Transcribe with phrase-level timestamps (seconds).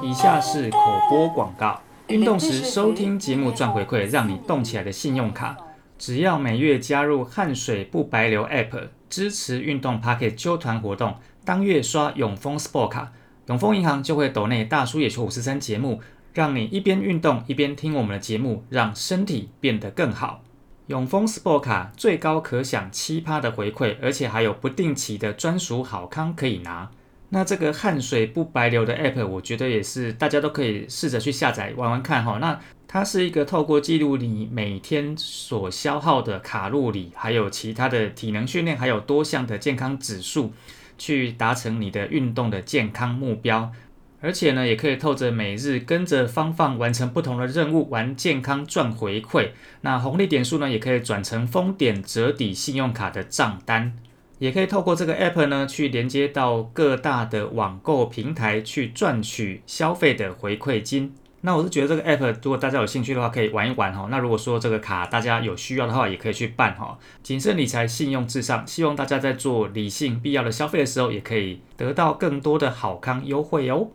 [0.00, 0.78] 以下是口
[1.08, 1.80] 播广告。
[2.08, 5.56] 运动时收听节目赚回馈，让你动起来的信用卡，
[5.98, 13.12] 只要每月加入汗水不白流 App，支持运动 Pocket 揪团活动，当月刷永丰 Sport 卡，
[13.46, 16.00] 永丰银行就会抖内大叔野球五十三节目，
[16.34, 20.42] 让你一边运动一边听我们的节目，让身体变得更好。
[20.88, 26.90] 永丰 Sport 卡最高可享七趴的回馈，而且还有不定期的专属好康可以拿。
[27.34, 32.36] 那这个汗水不白流的 App，我觉得也是大家都可以试着去下载玩玩看哈。
[32.38, 40.52] 那它是一个透过记录你每天所消耗的卡路里，还有其他的体能训练，还有多项的健康指数，
[40.98, 43.72] 去达成你的运动的健康目标。
[44.20, 49.52] 而且呢，也可以透着每日跟着芳芳完成不同的任务，玩健康赚回馈。
[49.80, 53.96] 那红利点数呢，也可以转成丰点折抵信用卡的账单。
[54.42, 61.14] 也可以透过这个 app 呢，去连接到各大的网购平台，去赚取消费的回馈金。
[61.42, 64.08] 那我是觉得这个 app，如果大家有兴趣的话，可以玩一玩哈。
[64.10, 66.98] 那如果说这个卡大家有需要的话，也可以去办哈。
[67.22, 73.90] 谨慎理财，信用至上，希望大家在做理性必要的消费的时候，也可以得到更多的好康优惠哦。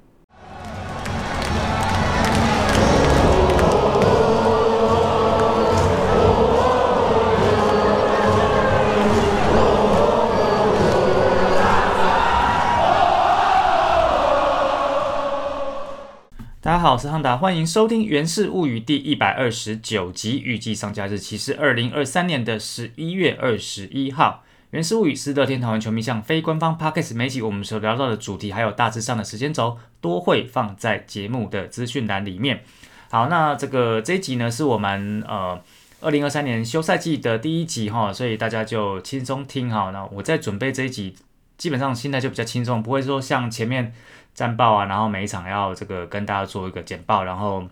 [16.88, 24.46] 好，我是汉达，欢迎收听《源氏物语》第一百二十九集，预计上架日期是二零二三年的十一月二十一号。
[24.70, 32.64] 《源氏物语》是乐天桃园球迷向非官方 podcast 媒体，我们所聊到的主题还有大致上的时间轴，都会放在节目的资讯栏里面。
[33.12, 35.62] 好，那这个这一集呢，是我们呃
[36.00, 39.92] 二零二三年休赛季的第一集哈，所以大家就轻松听哈。
[39.92, 41.14] 那我在准备这一集，
[41.58, 43.94] 基本上心态就比较轻松，不会说像前面。
[44.38, 47.68] 战报啊，然后每一场要这个跟大家做一个简报，然后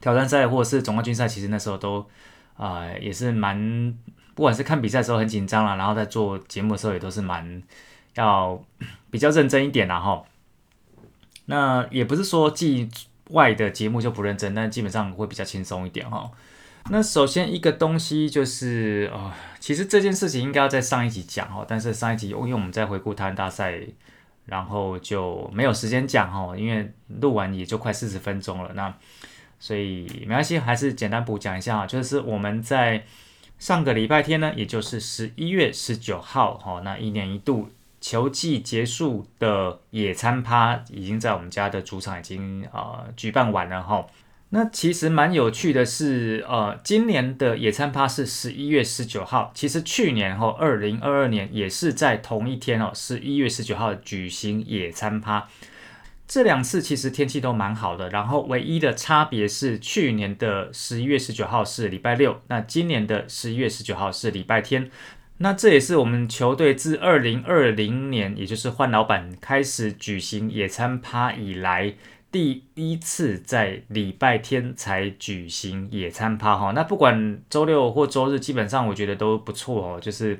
[0.00, 2.08] 挑战赛或者是总冠军赛，其实那时候都
[2.56, 3.94] 啊也是蛮，
[4.34, 7.62] 不管是看比赛的时候很紧张啦，然后在做节目的时候也都是蛮
[8.14, 8.58] 要
[9.10, 10.24] 比较认真一点啦哈。
[11.44, 12.88] 那也不是说季
[13.28, 16.30] 外的节目就不认真，但基本上会比较轻松一点哈。
[16.90, 23.80] 那首先一个东西就是啊，其实这件事情应该要在上一集讲哦，但是上一集因为我们在回顾台湾大赛。
[24.50, 26.90] 然后就没有时间讲哦，因为
[27.20, 28.94] 录完也就快四十分钟了，那
[29.60, 33.04] 所以没关系，还是简单补讲一下啊，就是我们在
[33.58, 37.68] 上个礼拜天呢，也就是十一月十九号哈，那一年一度
[38.00, 44.06] 球季结束的野餐趴，已经在我们家的主场已经呃举办完了哈。
[44.50, 49.52] 那其实蛮有趣的是，呃，今年的野餐趴是十一月十九号。
[49.54, 55.46] 其实去年哈，二零二二年也是在同一天哦，十一月十九号举行野餐趴。
[56.26, 64.90] 这两次其实天气都蛮好的，然后唯一的差别是去年的十一月十九号是礼拜六，那今年的十一月十九号是礼拜天。
[65.40, 71.94] 那这也是我们球队自二零二零年，也就是换老板开始举行野餐趴以来。
[72.30, 80.38] 第一次在礼拜天才举行野餐趴哈，那不管周六或周日，基本上我觉得都不错哦，就是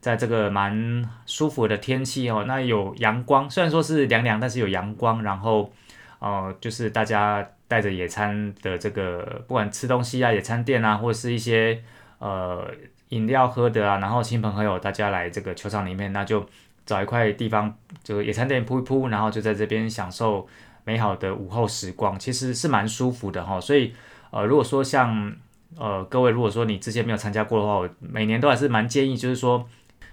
[0.00, 5.72] 在这个蛮舒服的天气哦，那有阳光，虽然说是凉凉，但是有阳光，然后
[6.20, 11.82] 呃，就是大家带着野餐的这个，不管吃东西啊，野餐店啊，或者是一些
[12.20, 12.70] 呃
[13.08, 16.46] 饮料喝的啊，然后亲朋好友大家来这个球场里面，那就
[16.86, 20.46] 找一块地方，就野餐垫铺一铺，然后就在这边享受。
[20.84, 23.94] 美好的午后时光其实是蛮舒服的哈，所以
[24.30, 25.34] 呃，如果说像
[25.76, 29.66] 呃各位，如果说你之前没有参加过的话，我每年都还是蛮建议，就是说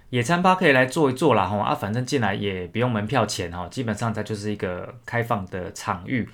[0.09, 6.27] 野餐吧可以来做一做啦哈啊，反正进来也不用门票钱哈，基本上它就是一个开放的场域。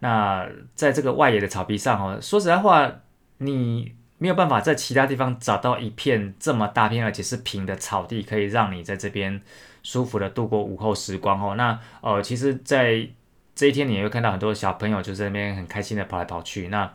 [0.00, 2.90] 那在这个外野的草皮上哈，说实在话，
[3.38, 9.40] 你没有办法在其他地方找到一片这么大片而且是平的草地，可以让你在这边
[9.82, 11.54] 舒服的度过午后时光哦。
[11.56, 13.06] 那呃，其实，在
[13.54, 16.68] 这一天你也会看到很多小朋友就在那边很开心的跑来跑去。
[16.68, 16.92] 那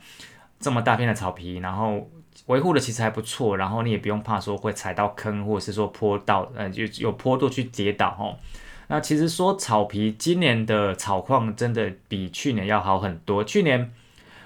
[0.59, 2.09] 这么大片的草皮，然后
[2.47, 8.35] 维护的其实还不错，然后你也不用怕说会踩到坑或者是说坡道，呃，就有坡度去跌倒哦。
[8.87, 13.41] 那其实说草皮，今年的草况真的比去年要好很多。
[13.41, 13.93] 去年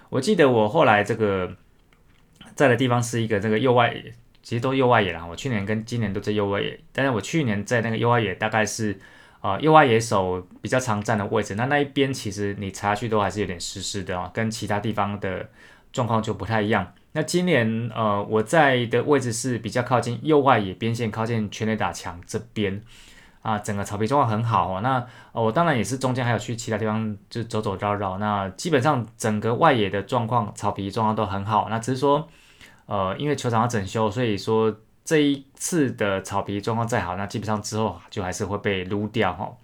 [0.09, 1.55] 我记得我后来这个
[2.53, 3.91] 在的地方是一个这个右外，
[4.43, 5.25] 其实都右外野啦。
[5.25, 8.99] 我去年跟今年都在右外野，但是我去年在那个右外野大概是。
[9.43, 15.45] 啊，右外野手比较常站的位置，那那一边其实你查下去都还是有点湿湿的哦，跟其他地方的
[15.91, 16.93] 状况就不太一样。
[17.11, 22.81] 那今年呃，我在的位置是比较靠近右外野边线，靠近全垒打墙这边
[23.41, 24.79] 啊，整个草皮状况很好哦。
[24.81, 28.17] 那我当然也是中间还有去其他地方就走走绕绕。
[28.19, 31.67] 那基本上整个外野的状况，草皮状况都很好。
[31.69, 32.29] 那只是说，
[32.85, 34.73] 呃，因为球场要整修，所以说
[35.05, 39.55] 这一次的草皮状况再好，那基本上之后就还是会被撸掉哈。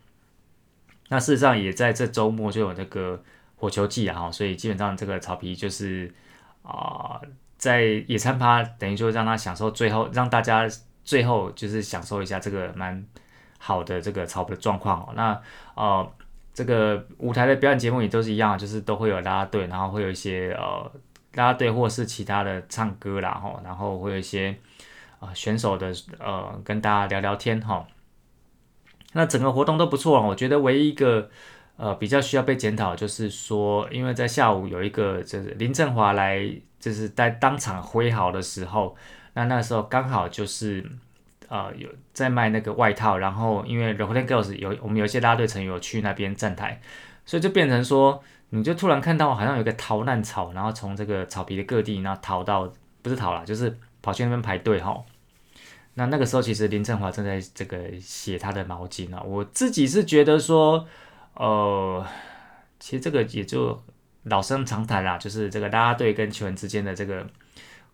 [1.08, 3.22] 那事实上也在这周末就有那个
[3.56, 6.14] 火球季啊，哈，所以基本上这个草皮就是
[6.62, 7.20] 啊，
[7.58, 10.68] 在野餐趴等于就让他享受最后，让大家
[11.04, 13.04] 最后就是享受一下这个蛮
[13.58, 15.14] 好的这个草皮的状况哦。
[15.16, 15.42] 那
[15.76, 16.12] 呃，
[16.54, 20.92] 这个舞台的表演节目也都是一样，就是都会有拉拉队，然后会有一些呃
[21.34, 24.56] 拉拉队或是其他的唱歌啦，哈，然后会有一些
[25.20, 27.86] 啊选手的呃跟大家聊聊天哈。
[29.14, 31.30] 那整个活动都不错我觉得唯一一个
[31.78, 36.48] 呃比较需要被检讨，就是说，因为在下午有一个就是林振华来，
[36.80, 38.96] 就是在当场挥毫的时候，
[39.34, 40.86] 那那时候刚好就是
[41.48, 46.80] 呃有在卖那个外套，然后因为 r o c k t Girls 有我们有一些拉队成员有去那边站台，
[47.26, 52.72] 所以就变成说，你就突然看到好像有一个逃难草，然后从这个草皮的各地，然后逃到
[53.02, 55.04] 不是逃了，就是跑去那边排队哈。
[55.96, 59.22] 那那个时候，其实林振华正在这个写他的毛巾啊。
[59.22, 60.88] 我自己是觉得说，
[61.34, 62.06] 呃，
[62.80, 63.84] 其实这个也就
[64.24, 67.28] 老生常谈啦，就是这个拉拉队跟球员之间的这个，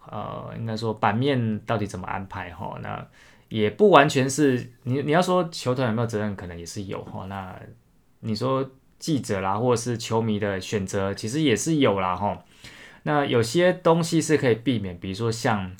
[0.07, 2.77] 呃，应该说版面到底怎么安排哈？
[2.83, 3.07] 那
[3.49, 7.25] 也不完全是你你要说球团有没有责任，可能也是有哈。
[7.25, 7.59] 那
[8.19, 8.69] 你说
[8.99, 12.43] 记者啦，或者是球迷的选择，其实也是有啦哈。
[13.03, 15.75] 那有些东西是可以避免，比如说像。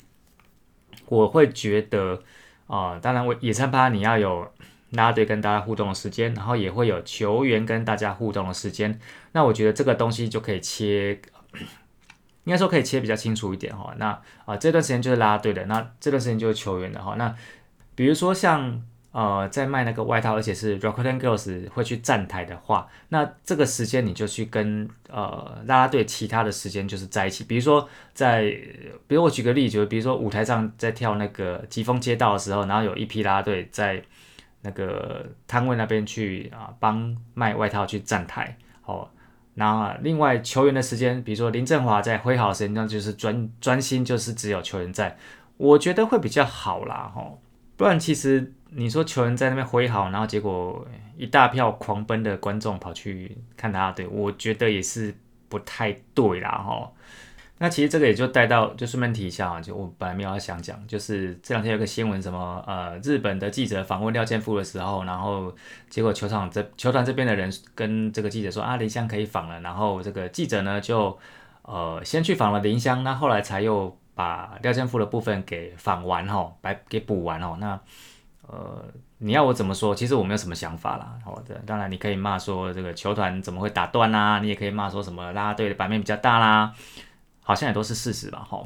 [1.08, 2.22] 我会觉得，
[2.66, 4.50] 啊，当然，我野餐趴你要有
[4.90, 8.98] 拉队跟大家互动的时间，然后也会有球员跟大家互动的时间。
[9.32, 11.20] 那我觉得这个东西就可以切，
[12.44, 13.94] 应该说可以切比较清楚一点哈。
[13.98, 17.14] 那啊，这段时间就是拉队的，那这段时间就是球员的哈。
[17.16, 17.34] 那
[17.94, 18.82] 比如说像。
[19.16, 27.42] 呃，在卖那个外套，而且是 r o c k e n Girls 会去站台的话，那这个时间你就去跟呃拉拉队其他的时间就是在一起。
[27.44, 28.42] 比如说在，
[29.06, 34.02] 比如我举个例，就比如说舞台上在跳那个疾风街道的时候，然后有一批拉拉队在
[34.60, 38.58] 那个摊位那边去啊帮卖外套去站台。
[38.84, 39.08] 哦，
[39.54, 45.16] 那另外球员的时间，比如说林振华在挥好时间，那就是专专心就是只有球员在，
[45.56, 47.40] 我觉得会比较好啦，吼，
[47.76, 48.52] 不然其实。
[48.78, 50.86] 你说球员在那边挥好，然后结果
[51.16, 55.14] 一大票狂奔的观众跑去看他，对我觉得也是
[55.48, 56.92] 不太对啦哈。
[57.58, 65.54] 那其实这个也就带到，就顺便提一下啊，就我本来没有要想讲，就是这两天有个新闻，什么呃日本的记者访问廖健富的时候，然后
[65.88, 71.16] 结果球场这球团这边的人跟这个记者说啊林香可以访了，然后这个记者呢就
[71.62, 77.78] 呃先去访了林香，那后来才又把廖健富的部分给访完哈，白给补完哦，那。
[78.48, 78.80] 呃，
[79.18, 79.92] 你要我怎么说？
[79.92, 81.18] 其实我没有什么想法啦。
[81.24, 86.72] 好的，当然你可以骂说这个球团怎么会打断啦，你也可以骂说什么拉拉队的版面比较大啦，
[87.42, 88.46] 好像也都是事实吧。
[88.48, 88.64] 哈，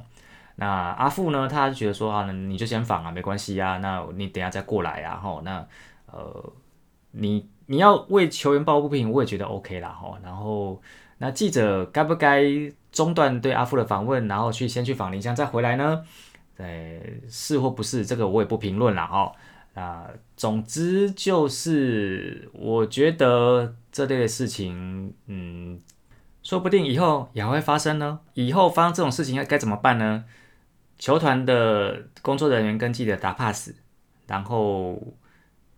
[0.56, 5.16] 那阿富呢，他就觉得说啊，你就先访啊，没关系啊，那你等下再过来啊。
[5.16, 5.66] 哈，那
[6.12, 6.52] 呃，
[7.12, 9.88] 你你要为球员抱不平，我也觉得 OK 啦。
[9.88, 10.78] 哈，然后
[11.16, 12.42] 那记者该不该
[12.92, 16.04] 中断对阿富的访问，然后去先去访林香再回来呢？
[16.56, 19.06] 呃，是或不是，这个我也不评论了。
[19.06, 19.32] 哈。
[19.72, 25.80] 啊，总之就是，我觉得这类的事情，嗯，
[26.42, 28.18] 说不定以后也会发生呢。
[28.34, 30.24] 以后发生这种事情该该怎么办呢？
[30.98, 33.72] 球团的工作人员跟记者打 pass，
[34.26, 35.00] 然后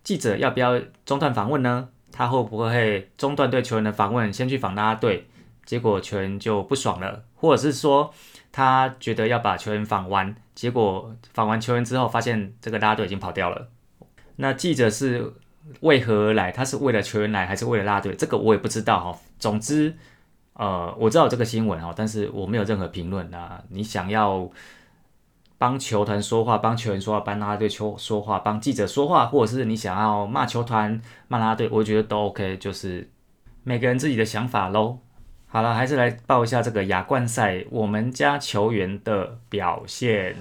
[0.03, 1.91] 记者要不要中断访问呢？
[2.11, 5.29] 他会不会中断对球员的访问，先去访拉拉队，
[5.65, 8.13] 结果球员就不爽了，或者是说
[8.51, 13.69] 他觉得要把球员访完，结果访完球员之后，发现这个拉队已经跑掉了。
[14.37, 15.33] 那记者是
[15.81, 16.51] 为何而来？
[16.51, 18.15] 他是为了球员来，还是为了拉队？
[18.15, 19.19] 这个我也不知道哈。
[19.39, 19.95] 总之，
[20.55, 23.63] 呃，我知道这个新闻哈，但是我没有任何评论啊。
[23.69, 24.51] 你想要
[25.59, 33.09] 帮球团说话，帮球员说话，帮拉队球说话，帮记者说话，或者是你想要骂球团、骂拉队，我觉得都 OK，就是
[33.63, 34.99] 每个人自己的想法喽。
[35.53, 40.35] 好了，还是来报一下这个亚冠赛我们家球员的表现。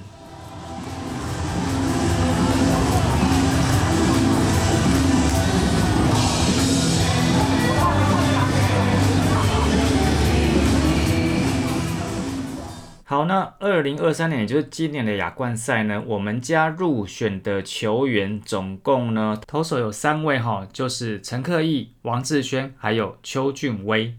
[13.03, 24.15] 好，那二零二三年，也就是今年的亚冠赛呢，我们家入选的球员总共呢，投手有三位哈，就是陈克义、王志轩还有邱俊威，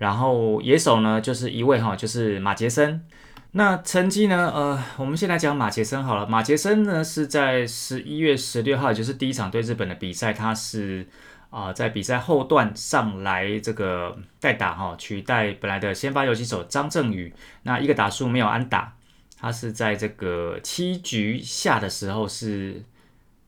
[0.00, 3.04] 然后野手呢就是一位哈，就是马杰森。
[3.52, 4.50] 那成绩呢？
[4.54, 6.26] 呃，我们先来讲马杰森好了。
[6.26, 11.06] 马杰森呢是在十一月十六号，就是第一场对日本的比赛，他是
[11.50, 17.34] 啊在比赛后段上来这个代打哈，取代本来的先发游击手张振宇。
[17.64, 18.94] 那一个打数没有安打，
[19.38, 22.84] 他是在这个七局下的时候是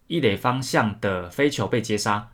[0.06, 2.28] 一垒方向的飞球被接杀。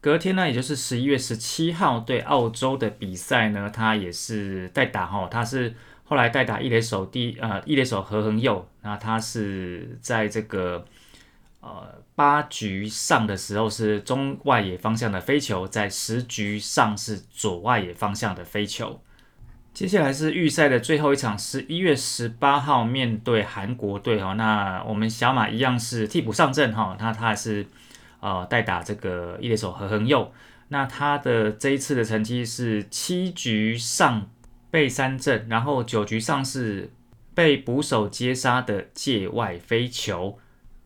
[0.00, 5.74] 隔天呢，也就是十一月十七号对澳洲的比赛呢，他也是代打哈，他是。
[6.10, 10.82] 后来代打一垒手第呃一垒手何恒佑，那他是在这个
[11.60, 19.02] 呃八局上的时候是中外野方向的飞球，在十局上是左外野方向的飞球。
[19.74, 27.66] 接下来是预赛的最后一场，十一月十八号面对韩国队哈，那我们小马一样是替补上阵哈，那他还是
[28.20, 30.32] 呃代打这个一垒手何恒佑，
[30.68, 34.28] 那他的这一次的成绩是七局上。
[34.70, 36.92] 被三振，然后九局上是
[37.34, 40.38] 被捕手接杀的界外飞球。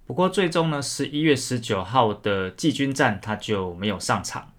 [0.06, 4.52] 不过最终呢，十一月十九号的季军战他就没有上场。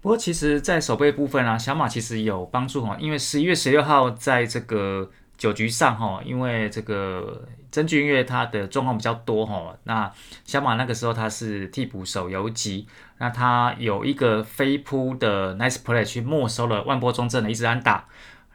[0.00, 10.12] 不过其实，在守备部分啊，小马其实有帮助哈，因为十一月十六号在这个九局上哈，因为这个曾俊岳他的状况比较多哈，那
[10.44, 18.04] 小马那个时候他是替补手游击，那他有一个飞扑的 nice play 去没收了万波中正的一支安打。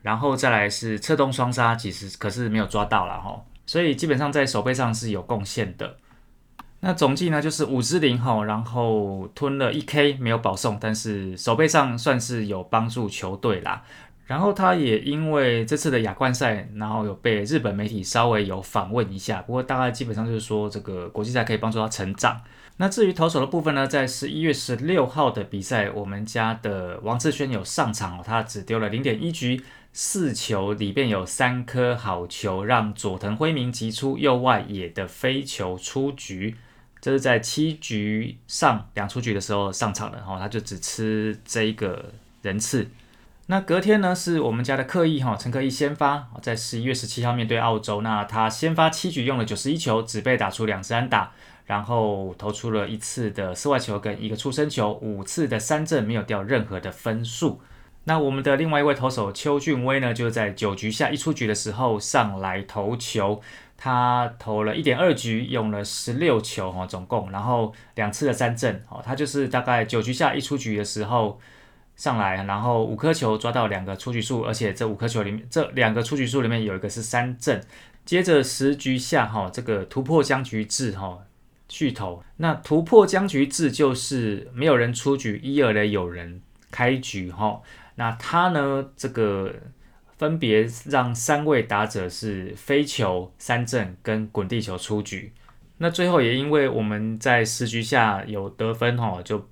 [0.03, 5.95] 然后再来是侧动双杀，其实可是没有抓到了哈，所以基本上在守备上是有贡献的。
[6.81, 13.81] 那总计呢就是五支零哈，然后吞了一 K 没有保送，但是守备上算是有帮助球队啦。
[14.25, 22.41] 然后他也因为这次的亚冠赛，然后有被日本媒体稍微有访问一下，不过大概基本上就是说这个国际赛可以帮助他成长。
[22.77, 29.61] 那至于投手的部分呢，在十一月十六号的比赛，我们家的王志轩有上场哦，他只丢了零点一局。
[29.95, 36.55] 四球里边有三颗好球，让佐藤辉明击出右外野的飞球出局。
[36.99, 42.11] 这是在七局上两出局的时候上场的，然后，他就只吃这一个
[42.41, 42.87] 人次。
[43.47, 51.33] 那隔天呢，是我们家的刻意哈，陈克义先发，在十一月十七号面对澳洲，那他先发七局用了九十一球，只被打出两次安打，
[51.65, 57.59] 然后投出了一次的四外球跟一个出生球，五次的三振没有掉任何的分数。
[58.05, 63.41] 那我们的另外一位投手邱俊威呢，就在九局下一出局的时候上来投球，
[63.77, 71.39] 他投了一点二局，用了十六球哈，总共，然后两次的三振哦，他就是大概九局下一出局的时候
[71.95, 77.63] 上来，然后五颗球抓到两个出局数，而且这五颗球里面这两个出局数里面有一个是三振，
[78.05, 81.19] 接着十局下哈，这个突破僵局制哈
[81.69, 87.61] 续投，那突破僵局制就是没有人出局，一二垒有人开局哈。
[87.95, 88.89] 那他呢？
[88.97, 89.53] 这个
[90.17, 95.31] 分别让三位打者是飞球、三振跟滚地球出局。
[95.77, 99.47] 那最后也因为我们在十局下有得分哈，就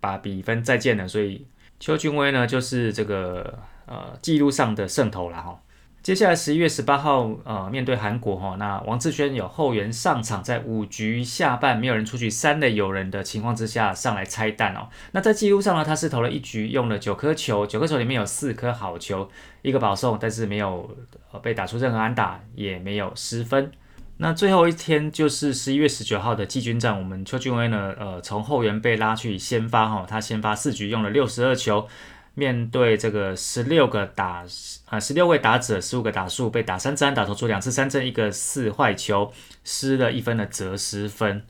[0.00, 1.06] 把比分再见了。
[1.06, 1.46] 所以
[1.84, 5.60] 邱俊威呢，就是这个呃记录上的胜投了哈。
[6.02, 14.88] 接下来十一月十八号，呃，面对韩国哈，那王志轩有后援上场，在五局下半没有人出局，三垒有人的情况之下上来拆弹哦。
[15.12, 19.28] 那在记录上呢，他是投了一局，用了九颗球，九颗球里面有四颗好球，
[19.60, 20.90] 一个保送，但是没有
[21.32, 23.70] 呃被打出任何安打，也没有失分。
[24.16, 31.88] 那最后一天就是十一月十九号的季军战，我们邱俊威呢，呃，从后援被拉去先发哈，他先发四局用了六十二球。
[32.36, 34.44] 面对这个十六个打
[34.86, 41.44] 啊十六位打者，十五个打数被打三次安打，投出两次三振，一个四坏球，失了一分的折失分。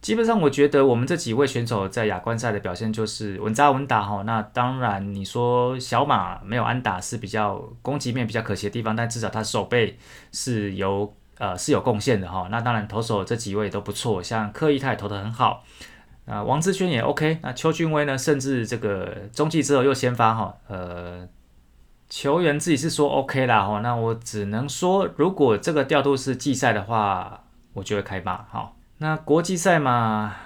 [0.00, 4.22] 基本上，我觉得我们这几位选手在亚冠赛的表现就是稳扎稳打哈。
[4.22, 9.98] 那当然，你说小马没有安打是比较攻击面比较可惜的地方，但至少他手背
[10.30, 12.46] 是有呃是有贡献的哈。
[12.52, 15.64] 那当然，投手这几位都不错，像柯一泰投的很好。
[16.26, 18.16] 啊，王志轩也 OK，那邱俊威呢？
[18.16, 21.26] 甚至这个中继之后又先发哈，呃，
[22.08, 27.42] 球员自己是说 OK 啦哈，那我只能说，如果这个调度是季赛的话，
[27.72, 28.72] 我就会开骂哈。
[28.98, 30.36] 那国际赛嘛，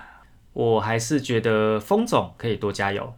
[0.55, 3.13] 我还是觉得风总可以多加油。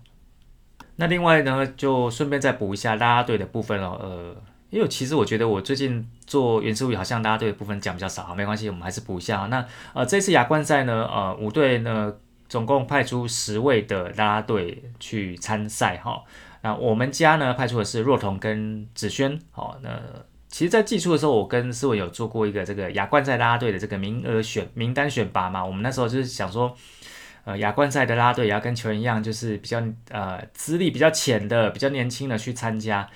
[0.97, 4.35] 那另外呢，就顺便再补一下拉拉队的部分了，呃，
[4.77, 12.15] 因为其实我觉得我最近做原始物语好像大家队的部分讲比较少，没关系，我们还是补一下那呃，这次亚冠赛呢，呃，五队呢。
[12.49, 16.23] 总共派出十位的啦啦队去参赛哈，
[16.63, 19.91] 那我们家呢派出的是若彤跟子轩，好，那
[20.49, 26.73] 其实，在季初的时候，我跟思文有做过一个这个亚冠赛啦啦队的这个名额选名单选拔嘛，我们那时候就是想说，
[27.45, 33.09] 呃，亚冠赛的啦啦队也要跟球员一样，就是比较呃资历比较浅的、比较年轻的去参加。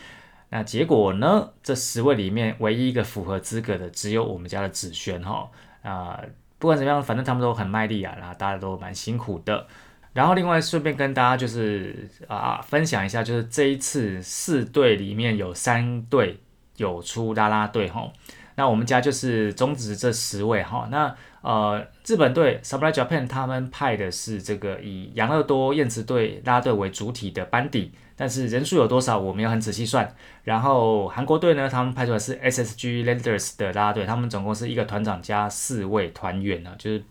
[0.53, 1.51] 那结果呢？
[1.63, 5.49] 这十位里面唯一一个符合资格的，只有我们家的子轩哈
[5.83, 6.21] 啊。
[6.59, 9.67] 不管怎么样，反正他们都很卖力啊，然后大家都蛮辛苦的。
[10.13, 16.41] 然后另外顺便跟大家就是啊分享一下，就是这一次四队里面有三队
[16.77, 18.13] 有出啦啦队哈。
[18.57, 20.89] 那我们家就是中止这十位哈。
[20.91, 27.93] 那呃日本队 Samurai Japan 他们派的是这个以养乐多燕子队啦啦队为主体的班底。
[28.21, 30.15] 但是人数有多少，我没有很仔细算。
[30.45, 37.03] 然后韩国队呢，他们派出的是 SSG Landers 的啦啦队，他们总共是一个团长加四位团员呢，就是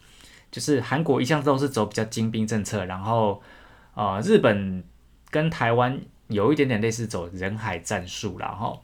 [0.51, 3.41] 就是韩国一向都是走比较精兵政策，然后
[3.95, 4.83] 呃日本
[5.31, 8.79] 跟台湾有一点点类似走人海战术，然后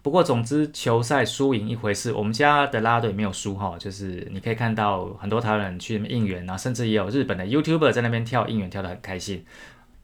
[0.00, 9.44] 不过总之球赛输赢一回事，我们家的啦啦队没有输哈，就是你可以看到很多台湾人去应援啊，甚至也有日本的 YouTuber 在那边跳应援跳得很开心。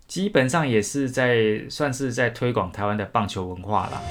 [0.07, 4.03] 基本上也是在算是在推广台湾的棒球文化了。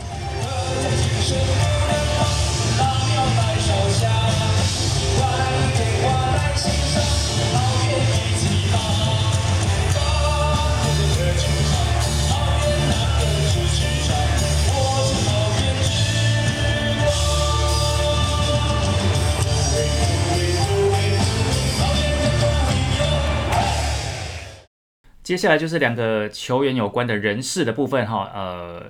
[25.24, 28.86] 接下来就是两个球员有关的人事的部分哈，呃，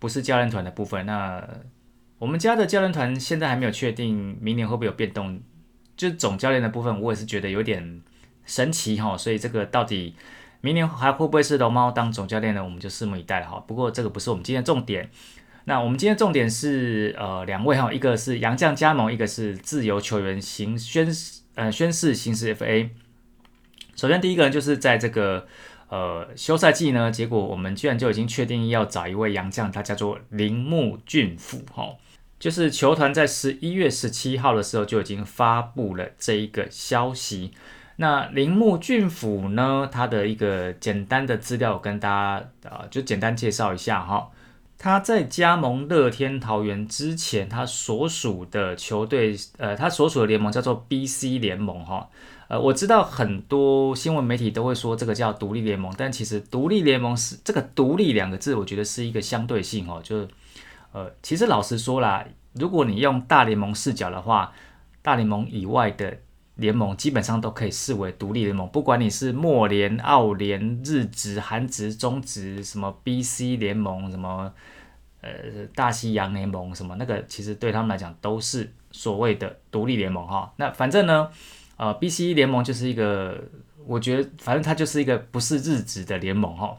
[0.00, 1.06] 不是教练团的部分。
[1.06, 1.48] 那
[2.18, 5.40] 我们家的教练团现在还没有确定明年会不会有变动，
[5.96, 8.02] 就是总教练的部分，我也是觉得有点
[8.44, 9.16] 神奇哈。
[9.16, 10.16] 所以这个到底
[10.60, 12.64] 明年还会不会是龙猫当总教练呢？
[12.64, 13.62] 我们就拭目以待哈。
[13.68, 15.08] 不过这个不是我们今天重点。
[15.66, 21.08] 那我们今天重点是呃两位哈，一个是杨将加盟，一个是自由球员行宣
[21.54, 22.88] 呃宣誓行使 FA。
[23.94, 25.46] 首先第一个就是在这个。
[25.88, 31.94] 呃，休赛季呢，结果我们居然就已经确定要找一位洋将，他叫做铃木俊辅哈，
[32.38, 37.52] 就是球团在十一月十七号的时候就已经发布了这一个消息。
[37.98, 44.30] 那铃木俊辅呢，他的一个简单的资料跟大家呃就简单介绍一下哈。
[44.78, 52.10] 他在加盟乐天桃园之前，他所属的球队呃，他所属的联盟叫做 BC 联盟哈。
[52.48, 60.00] 呃，我知道很多新闻媒体都会说这个叫独立联盟，但其实独立联盟是这个“独立”两个字，我觉得是一个相对性哦。
[60.00, 60.28] 就是，
[60.92, 64.52] 呃，其实老实说啦，如果你用大联盟视角的话，
[65.02, 66.18] 大联盟以外的
[66.54, 74.52] 联盟基本上都可以视为独立联盟，不管你是墨联、澳联、日职、韩职、中职，什么 BC 联盟，什么
[75.20, 75.30] 呃
[75.74, 80.52] 大西洋联盟，什么那个，其实对他们来讲都是所谓的独立联盟哈。
[80.58, 81.28] 那反正呢。
[81.76, 83.38] 呃，B C E 联盟就是一个，
[83.86, 86.76] 我觉得反正它就是一个不是日职的联盟哈。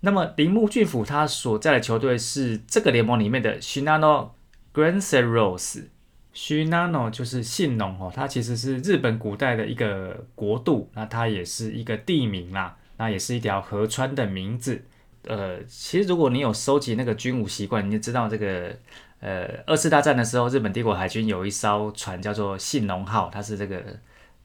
[0.00, 4.28] 那么铃木俊辅他所在的球队是这个联盟里面的 Shinano
[4.72, 5.84] Granseros。
[6.34, 14.84] Shinano 就是信浓哦，它其实是日本古代的一个国度，那它也是一个地名啦，那也是一条河川的名字。
[15.24, 18.76] 呃，其实如果你有收集那个军武习惯，你就知道这个。
[19.18, 23.82] 呃，二次大战的时候，日本帝国海军有一艘船叫做信浓号，它是这个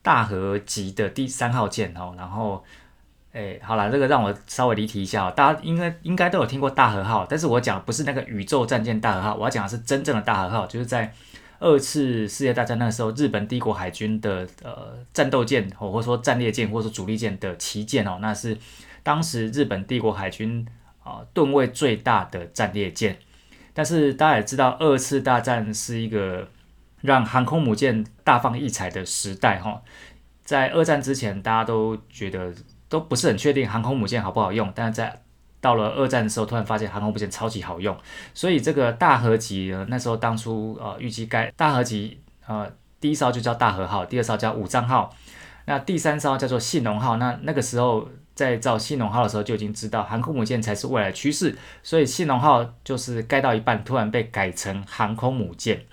[0.00, 2.14] 大和级的第三号舰哦。
[2.16, 2.64] 然后，
[3.32, 5.32] 哎，好了，这个让我稍微离题一下哦。
[5.36, 11.12] 大家应该应该都有听过大和号，但是我讲不是那个宇宙战舰大和号，我要讲的是真正的大和号，就是在
[11.60, 18.56] 二次世界大战那时候，日本帝国海军的呃战斗舰，或者说战列舰，或者说主力舰的旗舰哦，那是
[19.02, 20.66] 当时日本帝国海军
[21.04, 23.18] 啊吨位最大的战列舰。
[23.74, 26.48] 但是大家也知道，二次大战是一个
[27.00, 29.82] 让航空母舰大放异彩的时代哈。
[30.44, 32.52] 在二战之前，大家都觉得
[32.88, 35.22] 都不是很确定航空母舰好不好用，但是在
[35.60, 37.96] 到了二战的时候，突然发现航空母舰超级好用。
[38.34, 45.14] 所以这个大和级呢，那时候当初呃预计该大和级呃第一艘就叫大和号，第二艘叫武藏号，
[45.64, 47.16] 那第三艘叫做信浓号。
[47.16, 48.08] 那那个时候。
[48.34, 55.84] 在造信浓号的时候就已经知道航空母舰才是未来趋势，所以信浓号就是盖到一半突然被改成航空母舰。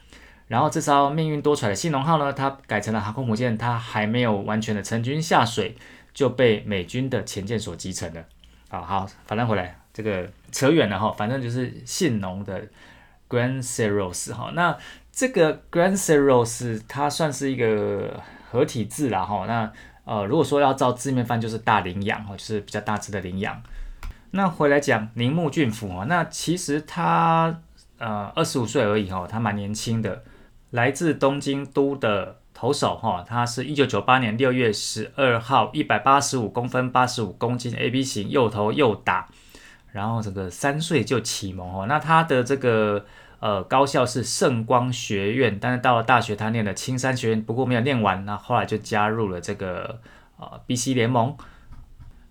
[0.47, 5.75] 然后这艘命运多舛的信浓号呢，它改成了航空母舰，它还没有完全的成军下水
[6.13, 8.23] 就被美军的前舰所击沉了。
[8.69, 12.63] 啊，好，反正回来这个扯远了哈，反正就是信浓的
[13.27, 14.51] Grand Ceros 哈。
[14.55, 14.77] 那
[15.11, 19.71] 这个 Grand Ceros 它算是一个合体字啦哈，那。
[20.09, 23.61] 呃，如果说要照字面翻，就是大羚羊哦，就是比较大只的羚羊。
[24.31, 27.61] 那回来讲铃木俊辅哦，那其实他
[27.99, 30.23] 呃二十五岁而已哈，他蛮年轻的，
[30.71, 39.27] 来自东京都的投手哈，他是一九九八年六月十二号，一百八十五公分，八十五公斤，A B 型，右投右打。
[39.91, 41.85] 然后这个三岁就启蒙哦。
[41.87, 43.05] 那他的这个
[43.39, 49.99] 呃高校是圣光学院，但是到了大学他念了青山学院，不过没有念完，那后来就加入了这个
[50.37, 51.35] 呃 BC 联盟。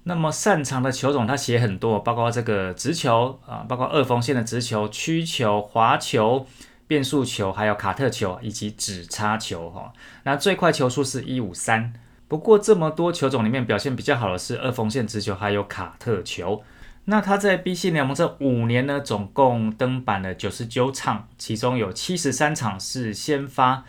[0.04, 6.46] 那么擅长的球种他写很多，包括这个直球啊，包括二锋线的直球、曲球、滑球、
[6.86, 9.92] 变速球，还有卡特球以及指插球哈。
[10.22, 11.92] 那最快球速是一五三。
[12.26, 16.62] 不过这么多球种里面表现比较好的是二锋线直球还有卡特球。
[17.10, 23.82] 那他在 BC 联盟这五年呢，总共登板了九十九场，其中有七十三场是先发。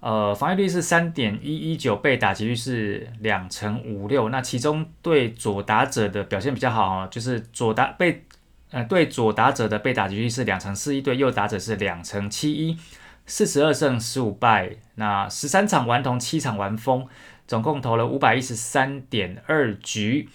[0.00, 4.30] 呃，防御率是三点一一九，被打击率是两成五六。
[4.30, 8.24] 那其中对左打者的表现比较好哈，就是左打被
[8.70, 12.78] 呃对左打者的被打击率是两成四一，对右打者是两成七一，
[13.26, 14.70] 四十二胜十五败。
[14.94, 17.06] 那十三场完投，七场完封，
[17.46, 20.30] 总共投了五百一十三点二局。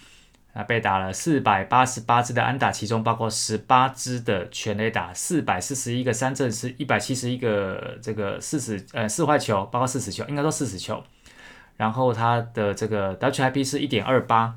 [0.52, 11.02] 啊被打了四百八十八支的安打，其中包括十八支的全垒打，四百四十一个三振，是一百七十一个这个四十呃四坏球，包括四十球，应该说四十球。
[11.76, 14.56] 然后他的这个 WIP 是一点二八。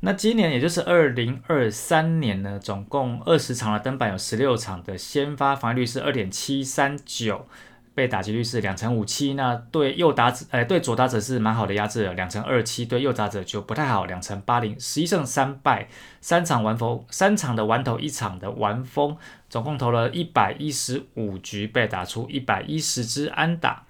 [0.00, 7.48] 那今年也就是二零二三年呢，总共二十场的登板有十六场的先发防御率是二点七三九。
[7.96, 15.88] 被打击率是两成五七，那对右打者，呃，对左打者是蛮好的压制了，两成二七，对右打者就不太好，两成八零，十一胜三败，
[16.20, 19.16] 三场完封，三场的完投，一场的完封，
[19.48, 23.84] 总共投了一百一十五局，被打出一百一十支安打。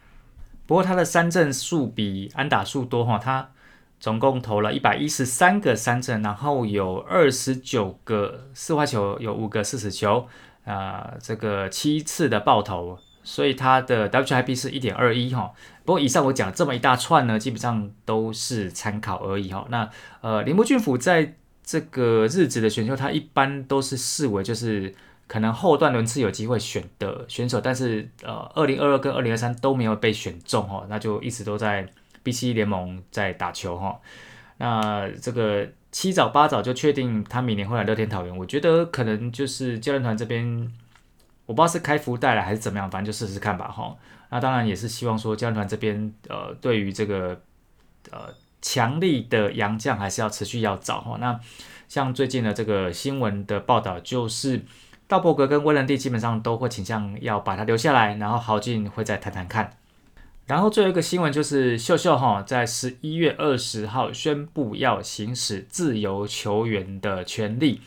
[0.69, 3.51] 不过他的三振数比安打数多哈，他
[3.99, 10.29] 总共投了一百一十三个三振，然后有二十九个四坏球，有五个四死球，
[10.65, 12.97] 啊，这个七次的爆头。
[13.27, 15.53] 所以它的 WIP 是一点二一哈，
[15.85, 19.67] 不过以上我讲这么一大串呢，基本上都是参考而已哈。
[19.69, 21.35] 那呃，铃木俊辅在
[21.65, 24.95] 这个日子的选秀，他一般都是视为就是
[25.27, 31.85] 可能后段轮次有机会选的选手，但是呃，二零二二跟二零二三都没有被选中哈，那就一直都在
[32.23, 33.99] BC 联盟在打球哈。
[34.59, 40.71] 那这个七早八早就确定他明年会来乐天桃园，我觉得可能就是教练团这边。
[41.47, 43.97] 我不知道是开福袋了还是怎么样，反正就试试看吧哈。
[44.29, 47.41] 那当然也是希望说教练团这边呃，对于这个
[48.11, 48.29] 呃
[48.61, 51.17] 强力的洋将还是要持续要找哈。
[51.21, 51.39] 那
[51.89, 54.63] 像最近的这个新闻的报道，就是
[55.07, 59.77] 道伯格跟威伦蒂基本上都会倾向要把他留下来，然后豪进会再谈谈看。
[60.47, 67.81] 然后最后一个新闻就是秀秀哈在十一月二十号宣布要行使自由球员的权利。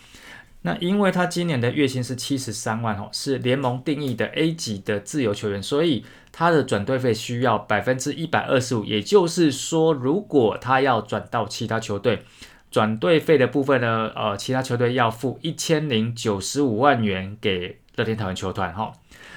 [0.61, 8.83] 那因为他今年的月薪是七十三万哦，是联盟定义的 A 级的自由球员，所以他的转队费需要百分之一百二十五。
[8.83, 12.23] 也就是说，如果他要转到其他球队，
[12.69, 18.91] 转队费的部分呢，呃，其他球队要付一千零九十五万元给乐天桃园球团哈。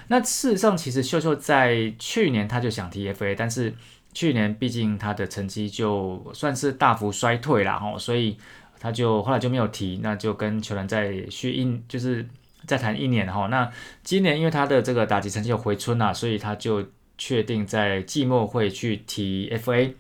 [0.09, 3.73] 那事实上，其实秀秀在去年他就想提 F A，但是
[4.13, 8.37] 去年毕竟他的成绩就算是大幅衰退了哈，所以。
[8.83, 12.27] 他就后来就没有提，那就跟球员再续一，就是
[12.67, 13.47] 再谈一年哈。
[13.47, 13.71] 那
[14.03, 16.85] 今年因为他的这个打击成绩有回春啊，所以他就
[17.17, 19.95] 确定在季末会去提 FA。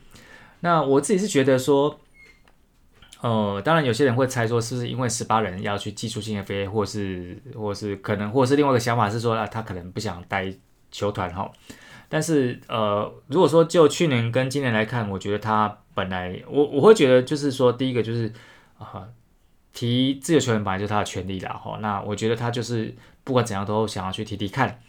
[0.62, 2.00] 那我自己是觉得说，
[3.20, 10.52] 呃，当然有些人会猜说，是不是因为十八人要去技术性 FA，或是或是可能，或是另外一个想法是说啊，他可能不想待
[10.90, 11.48] 球团哈。
[12.08, 18.32] 但是呃，如果说就去年跟今年来看，我觉得他本来我我会觉得就是说，第一个就是。
[18.82, 19.08] 啊，
[19.72, 21.78] 提自由球员本来就是他的权利啦，哈。
[21.80, 24.80] 那我觉得他就是不管怎样都想要去提提看。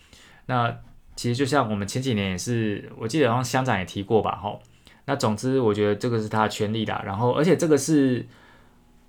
[0.47, 0.75] 那
[1.15, 4.59] 其实就像我们前几年也是，我记得好像乡长也提过吧，哈。
[5.05, 7.01] 那总之我觉得这个是他的权利啦。
[7.05, 8.25] 然后而且这个是，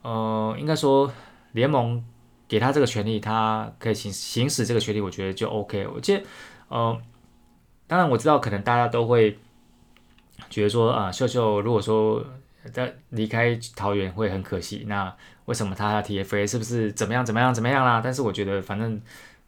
[0.02, 1.12] 呃，应该说
[1.52, 2.04] 联盟
[2.46, 5.86] 给他这个权利，他可以行行使这个权利，我觉得就 OK。
[5.88, 6.24] 我记得，
[6.68, 6.96] 呃，
[7.86, 9.38] 当然我知道可能大家都会
[10.50, 12.24] 觉得说啊，秀秀如果说。
[12.72, 16.46] 在离开桃园会很可惜，那为什么他要 TFA？
[16.46, 18.00] 是不是怎么样怎么样怎么样啦？
[18.02, 19.00] 但是我觉得，反正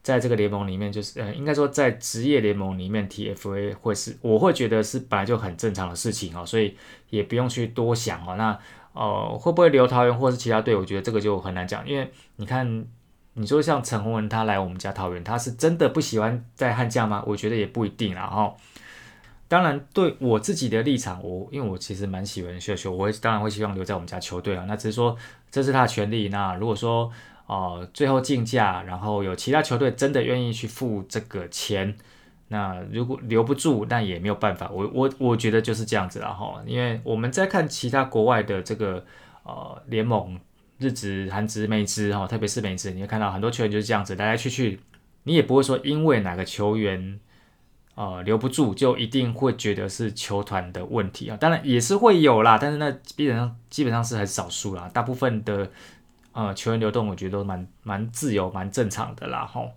[0.02, 6.76] 在这个联盟里面，就是呃，应该说在职业联盟里面 TFA 会是，我会觉得是本来就很正常的事情哦，所以
[7.10, 8.36] 也不用去多想哦。
[8.36, 8.58] 那
[8.92, 10.76] 呃，会不会留桃园或是其他队？
[10.76, 12.86] 我觉得这个就很难讲，因为你看，
[13.34, 17.22] 你说像陈宏文他来我们家桃园，他是真的不喜欢在汉将吗？
[17.26, 18.54] 我觉得也不一定啦哈。
[19.48, 24.64] 当然，对我自己的立场，我因为我其实蛮喜欢秀秀，我会当然会希望留在我们家球队啊。
[24.66, 25.16] 那只是说
[25.50, 26.28] 这是他的权利。
[26.30, 27.10] 那如果说
[27.46, 31.96] 哦最后竞价，然后有其他球队真的愿意去付这个钱，
[32.48, 34.68] 那如果留不住，那也没有办法。
[34.70, 36.60] 我我我觉得就是这样子了哈。
[36.66, 39.04] 因为我们在看其他国外的这个
[39.44, 40.36] 呃联盟，
[40.78, 44.80] 日职、韩职、美职哈，特别是美职，你会看到很多球员就是这样子来来去去，
[45.22, 47.20] 你也不会说因为哪个球员
[47.96, 51.36] 呃留不住，就一定会觉得是球团的问题啊。
[51.36, 55.68] 当然也是会有啦，但是那基本上基本上是很少数啦，大部分的
[56.30, 59.72] 呃球员流动，我觉得都蛮蛮自由、蛮正常的啦吼。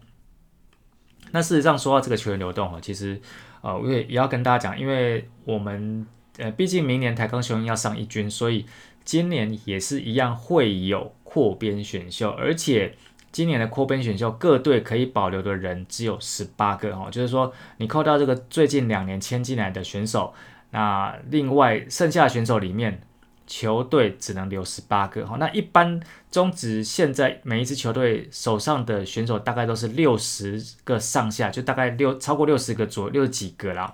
[1.32, 3.20] 那事实上说到这个球员流动哈，其实
[3.62, 6.06] 呃我也也要跟大家讲，因为我们
[6.38, 8.66] 呃毕竟明年台钢雄鹰要上一军，所以。
[9.06, 12.96] 今年也是一样会有扩编选秀，而且
[13.32, 20.34] 今年的扩编选秀各队可以保留的人只有十八个哦，就是说你扣掉这个最近两年签进来的选手，
[20.72, 23.02] 那另外剩下的选手里面，
[23.48, 25.38] 球队只能留十八个哈。
[25.40, 26.00] 那一般
[26.32, 33.94] 中职现在每一支球队手上的选手大概都是六十个上下，就大概六超过六十个左右六十几个啦。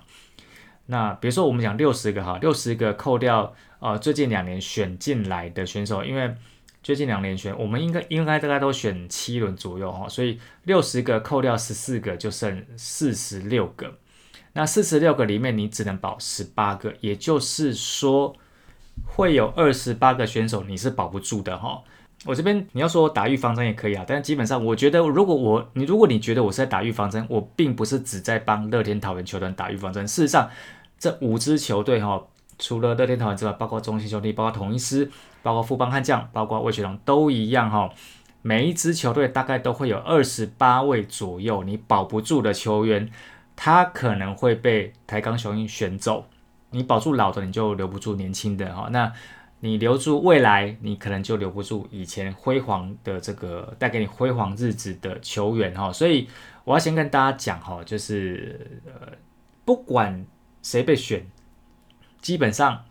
[0.88, 3.54] 那比如说我们讲六十个哈，六十个扣掉。
[3.80, 6.34] 呃，最近两年选进来的选手，因为
[6.86, 13.98] 最近两年选，我们应该应该大概都选七轮左右哈，所以六十个扣掉十四个，就剩四十六个。
[14.54, 18.36] 那四十六个里面，你只能保十八个，也就是说
[19.04, 21.82] 会有二十八个选手你是保不住的哈。
[22.24, 30.08] 我这边你要说打预防针也可以啊，但基本上我觉得，如果我你如果你觉得我是在打预防针，我并不是只在帮乐天桃园球团打预防针。
[30.08, 30.52] 事实上，
[31.00, 32.28] 这五支球队哈。
[32.58, 35.12] 除了乐天桃园之外，包括中信兄弟，包括统一师，
[35.44, 37.90] 包括富邦悍将，包括魏学龙都一样哈。
[38.42, 43.10] 每一支球队大概都会有二十八位左右，你保不住的球员，
[43.56, 46.28] 他可能会被台钢雄鹰选走。
[46.70, 48.88] 你保住老的，你就留不住年轻的哈。
[48.92, 49.12] 那
[49.62, 55.92] 你留住未来，你可能就留不住以前辉煌的这个带给你辉煌日子的球员哈。
[55.92, 56.28] 所以
[56.64, 59.12] 我要先跟大家讲哈，就是呃，
[59.66, 60.26] 不管
[60.62, 61.26] 谁被选。
[62.26, 62.84] 基本上，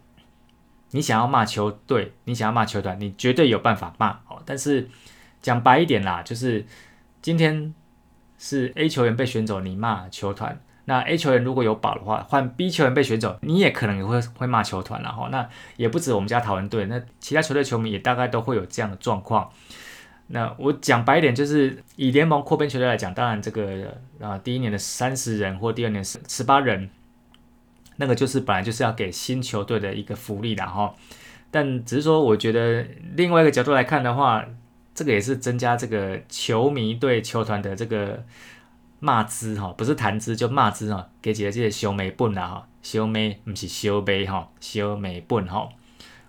[0.93, 4.41] 你想要骂球队，你想要骂球团，你绝对有办法骂哦。
[4.47, 4.89] 但是
[5.43, 6.65] 讲白一点啦，就是
[7.21, 7.75] 今天
[8.39, 10.53] 是 A 球员被选走，你骂球团；
[10.85, 15.29] 那 A 球员如果有保的话，换 B 球员被选走，你也可能也会会骂球团了哈。
[15.33, 19.51] 那也不止我们家讨论队，那其他球队球迷也大概都会有这样的状况。
[20.29, 26.89] 那我讲白一点，就是以联盟扩编球队来讲，当然这个啊第一年的三十人或第二年十十八人。
[27.97, 30.93] 那个就是本来就是要给新球队的一个福利的哈，
[31.51, 34.45] 但只是说，我觉得另外一个角度来看的话，
[34.95, 38.25] 这个也是增加这个球迷对球团的这个
[38.99, 45.69] 骂资哈，不是谈资就骂资哈，给几个这些修美本啦哈，修美不是修杯哈，修美本哈，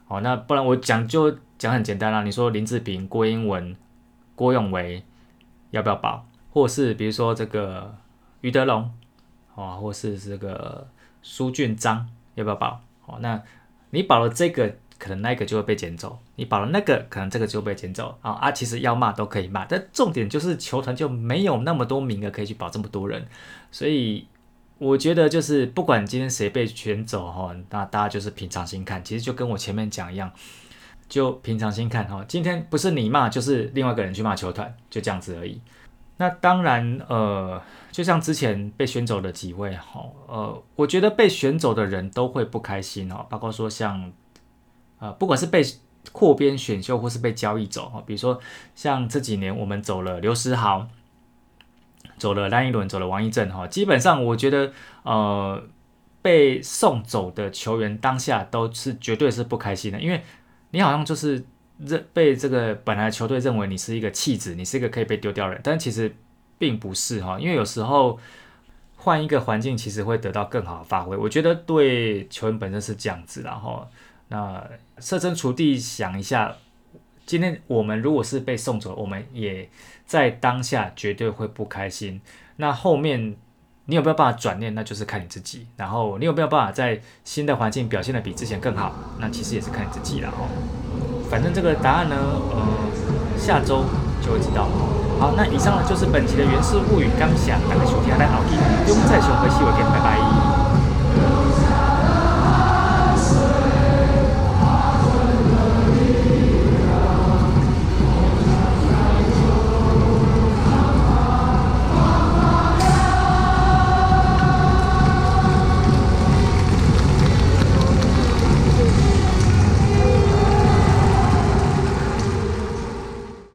[0.07, 3.75] 好，那不然我讲就讲很简单啦，你说林志平、郭英文、
[4.35, 5.03] 郭永维
[5.71, 7.95] 要不要保，或是比如说这个
[8.41, 8.91] 余德龙
[9.55, 10.87] 哦，或是这个。
[11.27, 12.79] 苏俊章要不要保？
[13.07, 13.41] 哦，那
[13.89, 18.15] 你保了这个，可能那个就会被捡走；你保了那个，可能这个就会被捡走。
[18.21, 23.25] 啊啊，其实要骂都可以骂，但重点就是球团就没有那么多名额可以去保这么多人，
[23.71, 24.27] 所以
[24.77, 30.31] 我觉得就是不管今天谁被选走哈，那大家就是平常心看，其实就跟我前面讲一样，
[31.09, 32.23] 就平常心看哈。
[32.27, 35.59] 今天不是你骂，就是另外一个人去骂球团，就这样子而已。
[36.17, 44.13] 那当然，呃，就像之前被选走的几位哈，呃，我觉得被选走的人都会不开心哈，包括说像，
[44.99, 45.61] 呃，不管是被
[46.13, 48.39] 扩编选秀或是被交易走哈，比如说
[48.75, 50.87] 像这几年我们走了刘思豪，
[52.17, 54.71] 走了赖一伦，走了王一正哈，基本上我觉得，
[55.03, 55.61] 呃，
[56.21, 60.23] 被送走的球员当下都是绝对是不开心的，因为
[60.69, 61.45] 你好像就是。
[61.79, 66.15] 认被这个本来球队认为你是一个弃子，你是一个可以被丢掉人，但其实
[66.57, 68.19] 并不是哈，因为有时候
[68.95, 71.17] 换一个环境，其实会得到更好的发挥。
[71.17, 73.87] 我觉得对球员本身是这样子，然后
[74.29, 74.65] 那
[74.99, 76.55] 设身处地想一下，
[77.25, 79.69] 今天我们如果是被送走，我们也
[80.05, 82.21] 在当下绝对会不开心。
[82.55, 83.35] 那后面
[83.85, 85.67] 你有没有办法转念，那就是看你自己。
[85.75, 90.47] 然后你有没有办法在新的环境表现的比之前更好，那其实也是看你自己了哈。
[91.35, 92.15] 反正这个答案呢，
[92.49, 92.57] 呃，
[93.37, 93.83] 下周
[94.21, 94.69] 就会知道。
[95.19, 100.54] 好，那以上呢就是本期的原始物语，感谢大家收听，大家好，记得中再收回，希望见，拜拜。